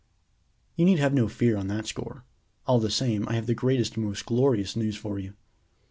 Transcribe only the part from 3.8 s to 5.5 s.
and most glorious news for you.